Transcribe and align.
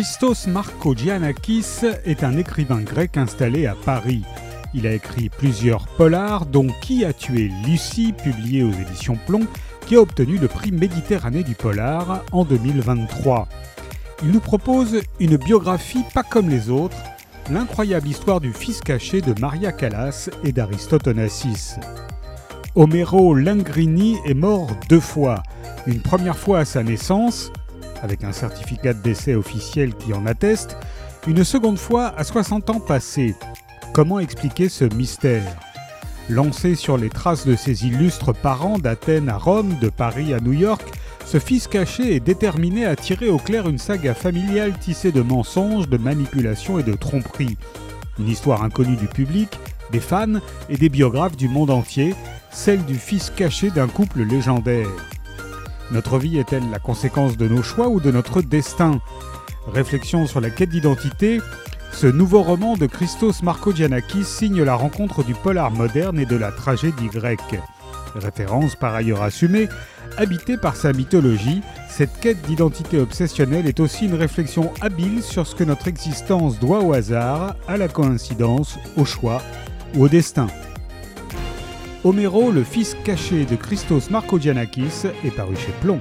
Christos 0.00 0.46
Markogiannakis 0.46 1.84
est 2.06 2.24
un 2.24 2.38
écrivain 2.38 2.80
grec 2.80 3.18
installé 3.18 3.66
à 3.66 3.74
Paris. 3.74 4.22
Il 4.72 4.86
a 4.86 4.94
écrit 4.94 5.28
plusieurs 5.28 5.86
polars, 5.88 6.46
dont 6.46 6.68
Qui 6.80 7.04
a 7.04 7.12
tué 7.12 7.50
Lucie, 7.66 8.14
publié 8.14 8.62
aux 8.62 8.72
éditions 8.72 9.18
Plomb, 9.26 9.46
qui 9.84 9.96
a 9.96 10.00
obtenu 10.00 10.38
le 10.38 10.48
prix 10.48 10.72
Méditerranée 10.72 11.42
du 11.42 11.54
polar 11.54 12.24
en 12.32 12.46
2023. 12.46 13.46
Il 14.22 14.30
nous 14.30 14.40
propose 14.40 15.02
une 15.20 15.36
biographie 15.36 16.04
pas 16.14 16.22
comme 16.22 16.48
les 16.48 16.70
autres, 16.70 16.96
l'incroyable 17.50 18.08
histoire 18.08 18.40
du 18.40 18.54
fils 18.54 18.80
caché 18.80 19.20
de 19.20 19.38
Maria 19.38 19.70
Callas 19.70 20.30
et 20.44 20.52
d'Aristote 20.52 21.08
Onassis. 21.08 21.74
Homero 22.74 23.34
Langrini 23.34 24.16
est 24.24 24.32
mort 24.32 24.70
deux 24.88 24.98
fois, 24.98 25.42
une 25.86 26.00
première 26.00 26.38
fois 26.38 26.60
à 26.60 26.64
sa 26.64 26.82
naissance, 26.82 27.52
avec 28.02 28.24
un 28.24 28.32
certificat 28.32 28.94
de 28.94 29.02
décès 29.02 29.34
officiel 29.34 29.94
qui 29.94 30.12
en 30.14 30.26
atteste, 30.26 30.76
une 31.26 31.44
seconde 31.44 31.78
fois 31.78 32.14
à 32.16 32.24
60 32.24 32.70
ans 32.70 32.80
passés. 32.80 33.34
Comment 33.92 34.20
expliquer 34.20 34.68
ce 34.68 34.84
mystère? 34.84 35.56
Lancé 36.28 36.76
sur 36.76 36.96
les 36.96 37.10
traces 37.10 37.46
de 37.46 37.56
ses 37.56 37.86
illustres 37.86 38.32
parents 38.32 38.78
d'Athènes 38.78 39.28
à 39.28 39.36
Rome, 39.36 39.76
de 39.80 39.88
Paris 39.88 40.32
à 40.32 40.40
New 40.40 40.52
York, 40.52 40.88
ce 41.26 41.38
fils 41.38 41.66
caché 41.66 42.14
est 42.14 42.20
déterminé 42.20 42.86
à 42.86 42.96
tirer 42.96 43.28
au 43.28 43.38
clair 43.38 43.68
une 43.68 43.78
saga 43.78 44.14
familiale 44.14 44.78
tissée 44.78 45.12
de 45.12 45.22
mensonges, 45.22 45.88
de 45.88 45.96
manipulations 45.96 46.78
et 46.78 46.82
de 46.82 46.94
tromperies. 46.94 47.56
Une 48.18 48.28
histoire 48.28 48.62
inconnue 48.62 48.96
du 48.96 49.06
public, 49.06 49.48
des 49.92 50.00
fans 50.00 50.40
et 50.68 50.76
des 50.76 50.88
biographes 50.88 51.36
du 51.36 51.48
monde 51.48 51.70
entier, 51.70 52.14
celle 52.50 52.84
du 52.84 52.96
fils 52.96 53.30
caché 53.30 53.70
d'un 53.70 53.88
couple 53.88 54.22
légendaire. 54.22 54.88
Notre 55.90 56.18
vie 56.18 56.38
est-elle 56.38 56.70
la 56.70 56.78
conséquence 56.78 57.36
de 57.36 57.48
nos 57.48 57.62
choix 57.62 57.88
ou 57.88 58.00
de 58.00 58.12
notre 58.12 58.42
destin? 58.42 59.00
Réflexion 59.72 60.26
sur 60.26 60.40
la 60.40 60.50
quête 60.50 60.70
d'identité, 60.70 61.40
ce 61.92 62.06
nouveau 62.06 62.42
roman 62.42 62.76
de 62.76 62.86
Christos 62.86 63.42
Markogiannakis 63.42 64.24
signe 64.24 64.62
la 64.62 64.74
rencontre 64.74 65.24
du 65.24 65.34
polar 65.34 65.72
moderne 65.72 66.20
et 66.20 66.26
de 66.26 66.36
la 66.36 66.52
tragédie 66.52 67.08
grecque. 67.08 67.60
Référence 68.14 68.76
par 68.76 68.94
ailleurs 68.94 69.22
assumée, 69.22 69.68
habitée 70.16 70.56
par 70.56 70.76
sa 70.76 70.92
mythologie, 70.92 71.62
cette 71.88 72.18
quête 72.20 72.42
d'identité 72.42 73.00
obsessionnelle 73.00 73.66
est 73.66 73.80
aussi 73.80 74.06
une 74.06 74.14
réflexion 74.14 74.72
habile 74.80 75.22
sur 75.22 75.46
ce 75.46 75.56
que 75.56 75.64
notre 75.64 75.88
existence 75.88 76.60
doit 76.60 76.80
au 76.80 76.92
hasard, 76.92 77.56
à 77.66 77.76
la 77.76 77.88
coïncidence, 77.88 78.78
au 78.96 79.04
choix 79.04 79.42
ou 79.96 80.04
au 80.04 80.08
destin. 80.08 80.46
Homero, 82.02 82.50
le 82.50 82.64
fils 82.64 82.96
caché 83.04 83.44
de 83.44 83.56
Christos 83.56 84.08
Markogiannakis, 84.10 85.04
est 85.22 85.30
paru 85.30 85.54
chez 85.54 85.72
Plomb. 85.82 86.00